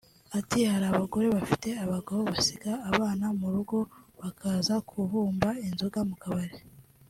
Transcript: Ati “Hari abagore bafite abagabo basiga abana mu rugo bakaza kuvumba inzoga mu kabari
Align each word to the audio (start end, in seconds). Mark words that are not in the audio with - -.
Ati 0.39 0.59
“Hari 0.71 0.85
abagore 0.89 1.25
bafite 1.37 1.67
abagabo 1.85 2.19
basiga 2.31 2.71
abana 2.91 3.25
mu 3.39 3.47
rugo 3.53 3.77
bakaza 4.21 4.75
kuvumba 4.89 5.47
inzoga 5.67 5.99
mu 6.09 6.15
kabari 6.23 6.57